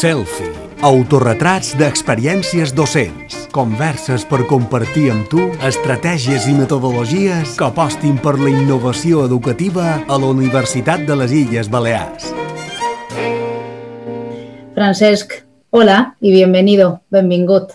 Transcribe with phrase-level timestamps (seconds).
[0.00, 0.52] Selfie.
[0.80, 3.34] Autorretrats d'experiències docents.
[3.52, 10.16] Converses per compartir amb tu estratègies i metodologies que apostin per la innovació educativa a
[10.16, 12.30] la Universitat de les Illes Balears.
[14.74, 15.34] Francesc,
[15.68, 17.72] hola y bienvenido, benvingut.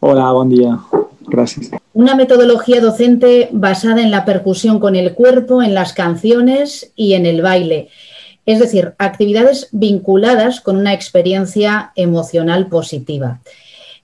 [0.00, 0.80] Hola, buen día.
[1.28, 1.70] Gracias.
[1.92, 7.26] Una metodología docente basada en la percusión con el cuerpo, en las canciones y en
[7.26, 7.90] el baile.
[8.46, 13.40] Es decir, actividades vinculadas con una experiencia emocional positiva.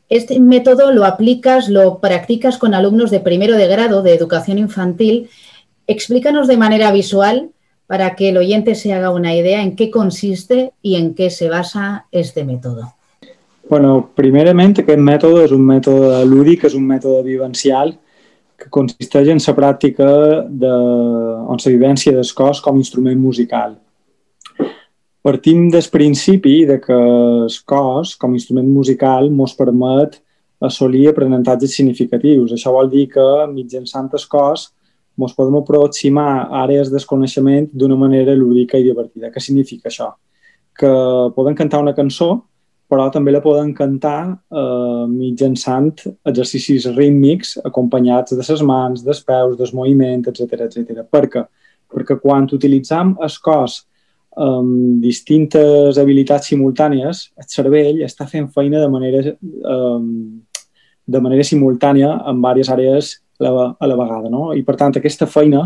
[0.08, 5.28] Este método lo aplicas, lo practicas con alumnos de primero de grado de educación infantil.
[5.86, 7.50] Explícanos de manera visual
[7.86, 11.48] para que el oyente se haga una idea en qué consiste y en qué se
[11.48, 12.95] basa este método.
[13.68, 17.92] Bueno, primerament, aquest mètode és un mètode lúdic, és un mètode vivencial
[18.59, 20.09] que consisteix en la pràctica
[20.46, 23.76] de, en la vivència del cos com a musical.
[25.23, 30.15] Partim del principi de que el cos, com a instrument musical, ens permet
[30.65, 32.54] assolir aprenentatges significatius.
[32.57, 34.71] Això vol dir que mitjançant el cos
[35.21, 39.29] ens podem aproximar a àrees del coneixement d'una manera lúdica i divertida.
[39.29, 40.09] Què significa això?
[40.73, 40.93] Que
[41.37, 42.30] podem cantar una cançó,
[42.88, 45.93] però també la podem cantar eh, mitjançant
[46.32, 51.05] exercicis rítmics acompanyats de les mans, dels peus, del moviment, etc etc.
[51.05, 51.45] Per què?
[51.93, 53.82] Perquè quan utilitzam el cos
[54.36, 59.34] amb distintes habilitats simultànies, el cervell està fent feina de manera,
[59.66, 60.38] um,
[61.06, 64.31] de manera simultània en diverses àrees a la, vegada.
[64.31, 64.50] No?
[64.54, 65.64] I, per tant, aquesta feina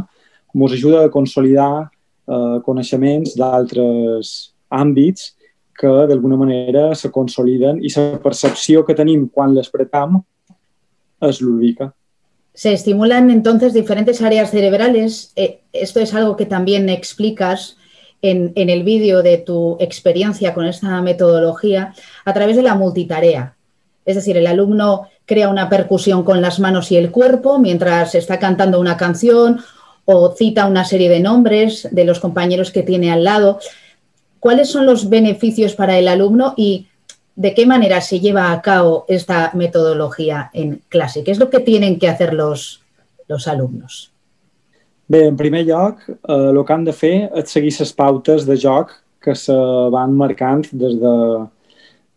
[0.54, 5.34] ens ajuda a consolidar uh, coneixements d'altres àmbits
[5.74, 10.22] que d'alguna manera se consoliden i la percepció que tenim quan les pretam
[11.20, 11.92] és lúdica.
[12.54, 15.32] Se estimulan entonces diferentes áreas cerebrales.
[15.34, 17.76] Eh, esto es algo que también explicas
[18.24, 21.94] en, el vídeo de tu experiencia con esta metodología
[22.24, 23.54] a través de la multitarea.
[24.06, 28.38] Es decir, el alumno crea una percusión con las manos y el cuerpo mientras está
[28.38, 29.60] cantando una canción
[30.06, 33.58] o cita una serie de nombres de los compañeros que tiene al lado.
[34.40, 36.86] ¿Cuáles son los beneficios para el alumno y
[37.36, 41.24] de qué manera se lleva a cabo esta metodología en clase?
[41.24, 42.80] ¿Qué es lo que tienen que hacer los,
[43.28, 44.13] los alumnos?
[45.06, 48.56] Bé, en primer lloc, eh, el que han de fer és seguir les pautes de
[48.56, 49.56] joc que se
[49.92, 51.14] van marcant des, de,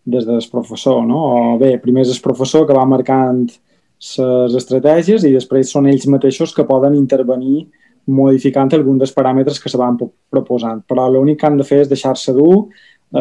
[0.05, 1.01] des del professor.
[1.05, 1.23] No?
[1.55, 6.05] O bé, primer és el professor que va marcant les estratègies i després són ells
[6.07, 7.65] mateixos que poden intervenir
[8.07, 10.83] modificant alguns dels paràmetres que se van proposant.
[10.87, 12.67] Però l'únic que han de fer és deixar-se dur,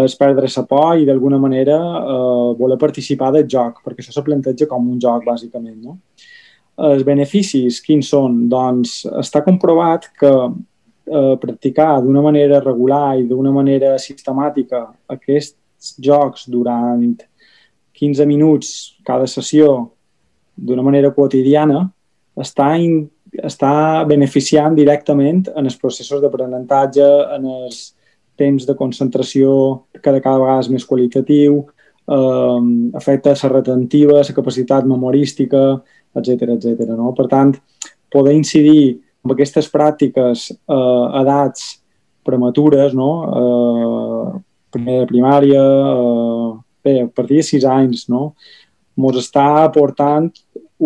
[0.03, 4.23] és perdre la por i d'alguna manera eh, voler participar del joc, perquè això se
[4.27, 5.79] planteja com un joc, bàsicament.
[5.83, 5.99] No?
[6.77, 8.43] Els beneficis, quins són?
[8.53, 16.47] Doncs està comprovat que eh, practicar d'una manera regular i d'una manera sistemàtica aquests jocs
[16.53, 17.15] durant
[17.97, 19.91] 15 minuts cada sessió
[20.57, 21.87] d'una manera quotidiana
[22.37, 23.07] està, in,
[23.41, 27.07] està beneficiant directament en els processos d'aprenentatge,
[27.37, 27.81] en els
[28.37, 29.51] temps de concentració
[29.97, 31.63] que de cada vegada és més qualitatiu,
[32.13, 32.61] eh,
[33.01, 35.63] afecta la retentiva, la capacitat memorística,
[36.17, 36.93] etc etc.
[36.97, 37.13] No?
[37.17, 37.55] Per tant,
[38.13, 41.77] poder incidir en aquestes pràctiques eh, edats
[42.27, 43.11] prematures, no?
[43.41, 44.39] eh,
[44.75, 46.51] primer primària, eh,
[46.85, 48.35] bé, a partir de 6 anys, no?
[48.97, 50.31] ens està aportant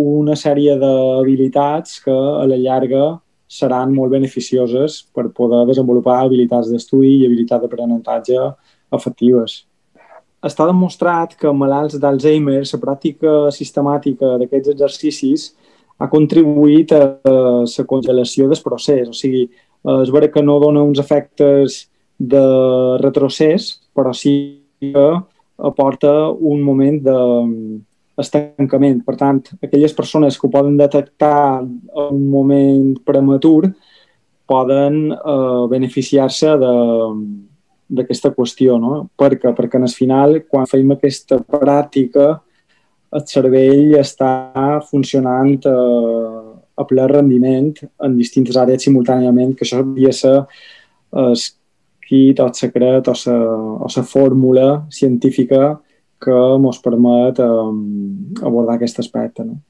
[0.00, 3.18] una sèrie d'habilitats que a la llarga
[3.50, 8.38] seran molt beneficioses per poder desenvolupar habilitats d'estudi i habilitats d'aprenentatge
[8.94, 9.64] efectives
[10.46, 15.50] està demostrat que malalts d'Alzheimer, la pràctica sistemàtica d'aquests exercicis
[16.00, 19.08] ha contribuït a la congelació del procés.
[19.08, 19.46] O sigui,
[20.00, 21.84] és vera que no dona uns efectes
[22.18, 22.44] de
[23.00, 24.34] retrocés, però sí
[24.80, 25.06] que
[25.60, 29.04] aporta un moment d'estancament.
[29.04, 31.68] Per tant, aquelles persones que ho poden detectar en
[32.08, 33.70] un moment prematur
[34.50, 36.72] poden eh, beneficiar-se de,
[37.90, 39.08] d'aquesta qüestió, no?
[39.18, 42.32] Perquè, perquè en el final, quan fem aquesta pràctica,
[43.10, 44.32] el cervell està
[44.86, 46.40] funcionant eh,
[46.80, 47.72] a ple rendiment
[48.06, 50.36] en distintes àrees simultàniament, que això hauria ser
[51.20, 51.34] el
[52.06, 53.38] kit o el secret o la,
[53.86, 55.80] o la fórmula científica
[56.20, 59.44] que ens permet eh, abordar aquest aspecte.
[59.44, 59.60] No?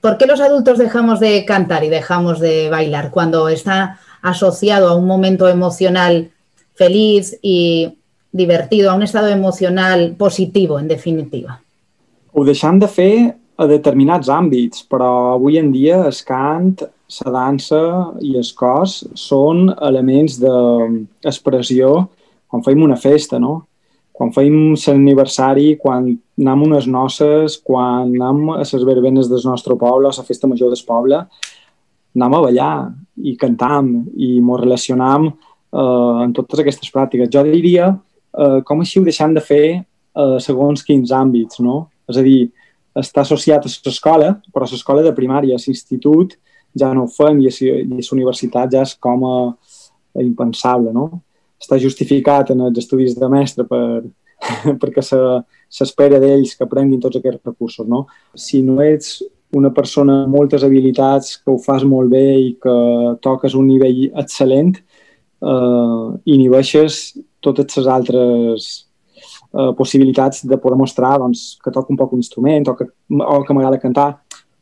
[0.00, 4.96] ¿Por qué los adultos dejamos de cantar y dejamos de bailar cuando está asociado a
[4.96, 6.30] un momento emocional
[6.80, 7.92] feliz y
[8.32, 11.60] divertido, a un estado emocional positivo, en definitiva?
[12.32, 13.14] Ho deixant de fer
[13.60, 16.78] a determinats àmbits, però avui en dia el cant,
[17.20, 17.82] la dansa
[18.22, 21.90] i el cos són elements d'expressió
[22.48, 23.66] quan fem una festa, no?
[24.20, 30.10] quan feim l'aniversari, quan anem unes noces, quan anem a les verbenes del nostre poble,
[30.10, 31.22] a la festa major del poble,
[32.16, 32.74] anem a ballar
[33.16, 35.30] i cantam i ens relacionam
[35.72, 37.30] eh, en totes aquestes pràctiques.
[37.32, 41.88] Jo diria eh, com així ho deixem de fer eh, segons quins àmbits, no?
[42.10, 42.50] És a dir,
[42.98, 46.36] està associat a l'escola, però a l'escola de primària, a l'institut,
[46.78, 49.36] ja no ho fem i a la universitat ja és com a,
[50.14, 51.08] a impensable, no?
[51.60, 54.02] està justificat en els estudis de mestre per,
[54.82, 57.86] perquè s'espera d'ells que aprenguin tots aquests recursos.
[57.88, 58.06] No?
[58.34, 59.20] Si no ets
[59.56, 62.76] una persona amb moltes habilitats, que ho fas molt bé i que
[63.22, 64.78] toques un nivell excel·lent,
[65.40, 67.00] eh, inhibeixes
[67.40, 68.70] totes les altres
[69.54, 72.88] eh, possibilitats de poder mostrar doncs, que toco un poc un instrument o que,
[73.20, 74.10] o que m'agrada cantar,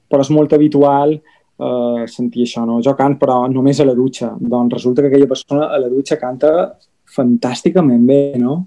[0.09, 2.81] però és molt habitual eh, sentir això, no?
[2.85, 4.33] Jo cant, però només a la dutxa.
[4.39, 6.53] Doncs resulta que aquella persona a la dutxa canta
[7.09, 8.67] fantàsticament bé, no?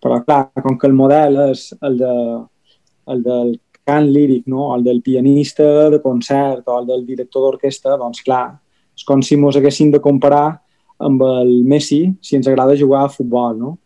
[0.00, 2.14] Però, clar, com que el model és el, de,
[3.12, 3.52] el del
[3.84, 4.70] cant líric, no?
[4.76, 8.46] el del pianista de concert o el del director d'orquestra, doncs, clar,
[8.96, 10.60] és com si mos haguéssim de comparar
[11.00, 13.76] amb el Messi si ens agrada jugar a futbol, no?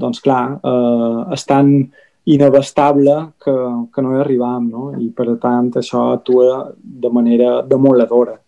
[0.00, 1.70] Doncs, clar, eh, és tan
[2.24, 3.14] inabastable
[3.44, 3.54] que,
[3.94, 4.86] que no hi arribam, no?
[4.98, 8.38] I, per tant, això actua de manera demoladora.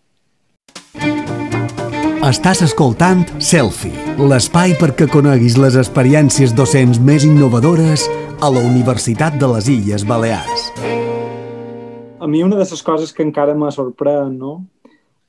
[2.27, 8.03] Estàs escoltant Selfie, l'espai perquè coneguis les experiències docents més innovadores
[8.41, 10.65] a la Universitat de les Illes Balears.
[12.19, 14.65] A mi una de les coses que encara me sorprèn, no?,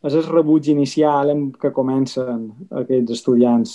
[0.06, 2.44] és el rebuig inicial en què comencen
[2.82, 3.72] aquests estudiants,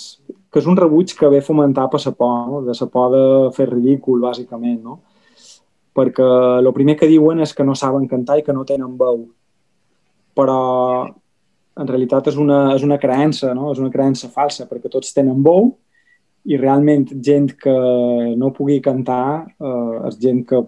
[0.50, 2.62] que és un rebuig que ve fomentat per la por, no?
[2.64, 3.24] de la por de
[3.56, 5.00] fer ridícul, bàsicament, no?
[5.94, 6.26] Perquè
[6.58, 9.28] el primer que diuen és que no saben cantar i que no tenen veu.
[10.34, 10.60] Però
[11.76, 13.70] en realitat és una, és una creença, no?
[13.72, 15.74] és una creença falsa, perquè tots tenen veu
[16.44, 17.74] i realment gent que
[18.38, 20.60] no pugui cantar eh, és gent que,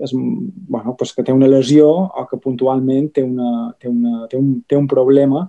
[0.00, 4.38] és, bueno, pues que té una lesió o que puntualment té, una, té, una, té,
[4.38, 5.46] un, té un problema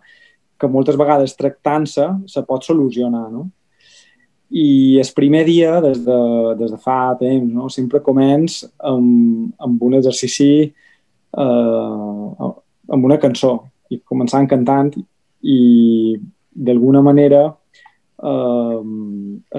[0.60, 3.30] que moltes vegades tractant-se se pot solucionar.
[3.32, 3.46] No?
[4.50, 6.20] I el primer dia, des de,
[6.60, 7.70] des de fa temps, no?
[7.70, 12.50] sempre començ amb, amb un exercici, eh,
[12.90, 13.56] amb una cançó,
[13.90, 14.92] i començant cantant
[15.42, 16.18] i
[16.54, 18.80] d'alguna manera eh,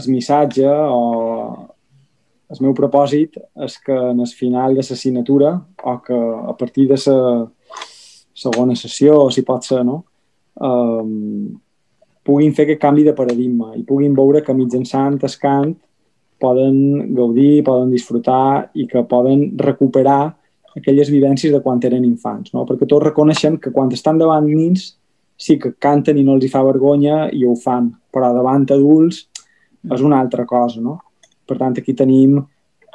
[0.00, 1.00] el missatge o
[2.50, 5.54] el meu propòsit és que en el final de l'assignatura
[5.84, 6.16] o que
[6.52, 7.50] a partir de la
[8.34, 10.04] segona sessió, si pot ser, no?
[10.58, 11.04] eh,
[12.24, 15.74] puguin fer aquest canvi de paradigma i puguin veure que mitjançant el cant
[16.40, 20.34] poden gaudir, poden disfrutar i que poden recuperar
[20.76, 22.64] aquelles vivències de quan eren infants, no?
[22.64, 24.96] perquè tots reconeixen que quan estan davant nins
[25.40, 29.26] sí que canten i no els hi fa vergonya i ho fan, però davant adults
[29.90, 30.80] és una altra cosa.
[30.80, 30.98] No?
[31.50, 32.38] Per tant, aquí tenim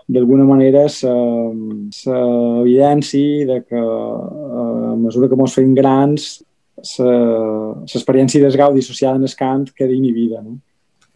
[0.07, 6.45] d'alguna manera l'evidència de que a mesura que ens fem grans
[6.79, 10.41] l'experiència del gaudi associada en el cant queda inhibida.
[10.41, 10.59] ¿no?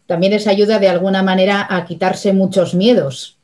[0.06, 3.38] También les ayuda de alguna manera a quitarse muchos miedos,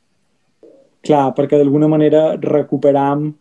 [1.07, 3.31] clar, perquè d'alguna manera recuperam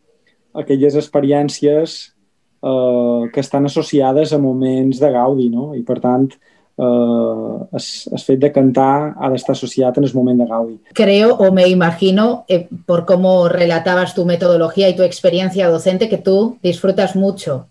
[0.55, 2.15] aquelles experiències
[2.63, 5.75] eh, que estan associades a moments de gaudi, no?
[5.75, 10.43] I per tant, eh, es, es fet de cantar ha d'estar associat en el moment
[10.43, 10.77] de gaudi.
[10.93, 16.19] Creo o me imagino, eh, por cómo relatabas tu metodología y tu experiencia docente, que
[16.19, 17.67] tú disfrutas mucho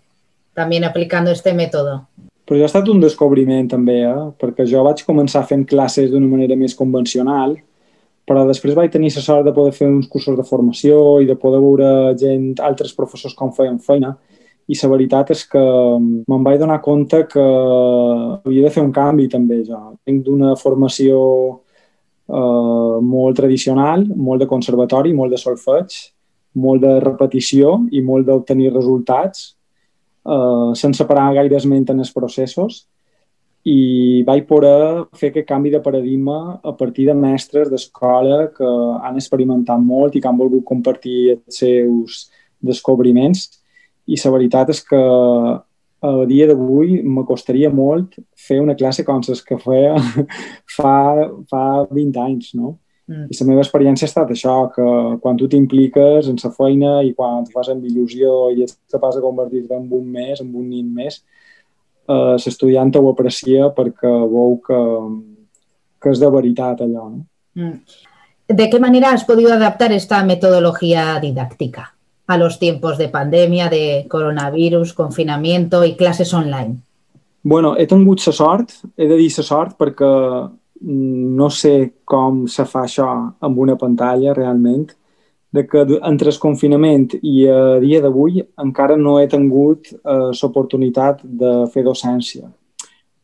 [0.54, 2.08] también aplicando este método.
[2.46, 4.26] Però ja ha estat un descobriment també, eh?
[4.38, 7.56] perquè jo vaig començar fent classes d'una manera més convencional,
[8.26, 11.34] però després vaig tenir la sort de poder fer uns cursos de formació i de
[11.34, 14.14] poder veure gent, altres professors com feien feina
[14.66, 19.28] i la veritat és que me'n vaig donar compte que havia de fer un canvi
[19.30, 19.78] també jo.
[20.06, 21.20] Vinc d'una formació
[22.26, 25.94] eh, molt tradicional, molt de conservatori, molt de solfeig,
[26.56, 29.52] molt de repetició i molt d'obtenir resultats
[30.26, 32.84] eh, sense parar gaire esment en els processos
[33.66, 39.18] i vaig poder fer aquest canvi de paradigma a partir de mestres d'escola que han
[39.18, 42.20] experimentat molt i que han volgut compartir els seus
[42.62, 43.48] descobriments
[44.06, 45.02] i la veritat és que
[46.06, 49.94] a dia d'avui m'acostaria molt fer una classe com les que feia
[50.76, 50.96] fa,
[51.50, 52.76] fa 20 anys, no?
[53.06, 53.28] Mm.
[53.30, 54.86] I la meva experiència ha estat això, que
[55.22, 59.18] quan tu t'impliques en la feina i quan t'ho fas amb il·lusió i ets capaç
[59.18, 61.20] de convertir-te en un mes, en un nin més,
[62.08, 64.82] eh, l'estudiant ho aprecia perquè veu que,
[66.02, 67.08] que és de veritat allò.
[67.14, 67.24] No?
[67.54, 67.78] Mm.
[68.48, 71.95] ¿De qué manera has podido adaptar esta metodología didáctica
[72.26, 76.76] a los tiempos de pandemia, de coronavirus, confinamiento y clases online?
[77.46, 80.06] bueno, he tingut la sort, he de dir la sort, perquè
[80.82, 83.06] no sé com se fa això
[83.46, 84.88] amb una pantalla realment,
[85.54, 91.22] de que entre el confinament i a dia d'avui encara no he tingut eh, l'oportunitat
[91.22, 92.50] de fer docència.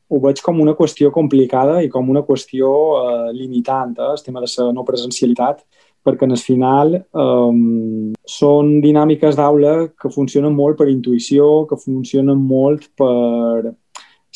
[0.06, 4.40] Ho veig com una qüestió complicada i com una qüestió eh, limitant, eh, el tema
[4.40, 5.66] de la no presencialitat,
[6.02, 12.38] perquè en el final eh, són dinàmiques d'aula que funcionen molt per intuïció, que funcionen
[12.38, 13.72] molt per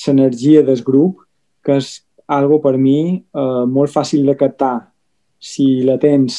[0.07, 1.25] l'energia del grup,
[1.65, 1.95] que és
[2.27, 4.77] algo per mi eh, molt fàcil de captar
[5.39, 6.39] si la tens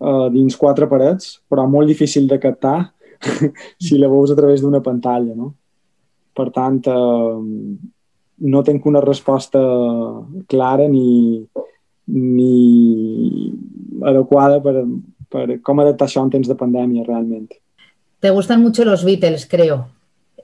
[0.00, 2.78] eh, dins quatre parets, però molt difícil de captar
[3.84, 5.52] si la veus a través d'una pantalla, no?
[6.36, 7.94] Per tant, eh,
[8.36, 9.60] no tenc una resposta
[10.46, 11.40] clara ni,
[12.12, 12.52] ni
[14.04, 14.82] adecuada per,
[15.30, 17.48] per com adaptar això en temps de pandèmia, realment.
[18.20, 19.86] Te gustan mucho los Beatles, creo.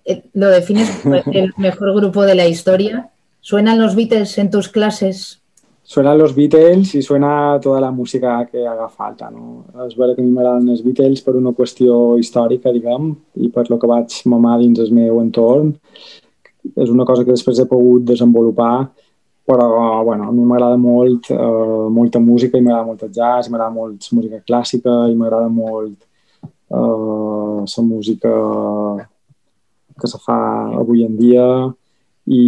[0.05, 3.11] Eh, ¿Lo defines como el mejor grupo de la historia?
[3.41, 5.43] ¿Suenan los Beatles en tus clases?
[5.85, 9.31] Suenan los Beatles i suena tota la música que haga falta.
[9.31, 9.65] No?
[9.85, 13.11] És vera que a mi m'agraden els Beatles per una qüestió històrica, diguem,
[13.43, 15.75] i per lo que vaig mamar dins el meu entorn.
[16.77, 18.93] És una cosa que després he pogut desenvolupar
[19.45, 23.75] però bueno, a mi m'agrada molt eh, molta música i m'agrada molt el jazz, m'agrada
[23.75, 25.99] molt la música clàssica i m'agrada molt
[26.71, 28.33] eh, la música
[29.99, 30.39] que se fa
[30.79, 31.47] avui en dia
[32.27, 32.45] i,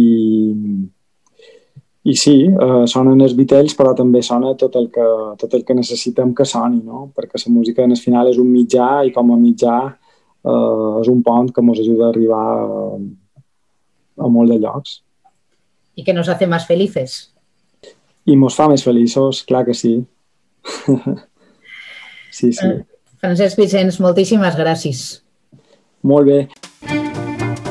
[2.03, 5.05] i sí, eh, sonen els Beatles però també sona tot el que,
[5.41, 7.09] tot el que necessitem que soni, no?
[7.15, 11.11] perquè la música en el final és un mitjà i com a mitjà eh, és
[11.11, 12.93] un pont que ens ajuda a arribar a,
[14.23, 15.01] a molt de llocs
[15.95, 17.31] y que nos hace más felices.
[18.25, 19.99] I mos fa més feliços, clar que sí.
[22.31, 22.65] sí, sí.
[22.65, 22.85] Eh,
[23.21, 25.03] Francesc Vicenç, moltíssimes gràcies.
[26.05, 26.39] Molt bé.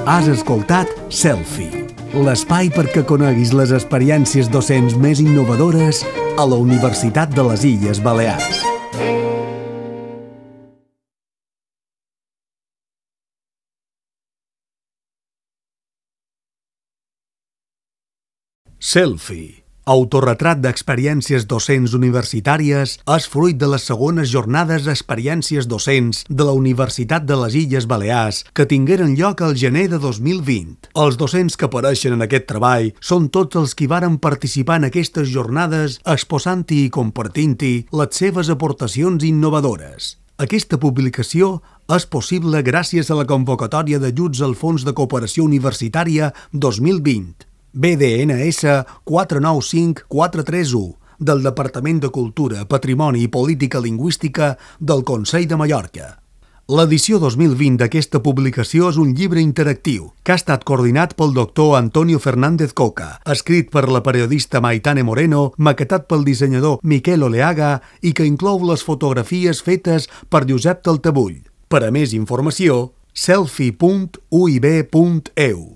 [0.06, 1.86] Has escoltat Selfie,
[2.26, 6.04] l'espai perquè coneguis les experiències docents més innovadores
[6.38, 8.73] a la Universitat de les Illes Balears.
[18.84, 26.52] Selfie, autorretrat d'experiències docents universitàries, és fruit de les segones jornades d'experiències docents de la
[26.52, 30.90] Universitat de les Illes Balears que tingueren lloc al gener de 2020.
[31.00, 35.32] Els docents que apareixen en aquest treball són tots els qui varen participar en aquestes
[35.32, 37.72] jornades exposant-hi i compartint-hi
[38.02, 40.18] les seves aportacions innovadores.
[40.36, 41.54] Aquesta publicació
[41.88, 48.64] és possible gràcies a la convocatòria d'ajuts al Fons de Cooperació Universitària 2020 BDNS
[49.04, 56.20] 495431 del Departament de Cultura, Patrimoni i Política Lingüística del Consell de Mallorca.
[56.64, 62.16] L'edició 2020 d'aquesta publicació és un llibre interactiu que ha estat coordinat pel doctor Antonio
[62.16, 68.24] Fernández Coca, escrit per la periodista Maitane Moreno, maquetat pel dissenyador Miquel Oleaga i que
[68.24, 71.44] inclou les fotografies fetes per Josep Taltabull.
[71.68, 75.73] Per a més informació, selfie.uib.eu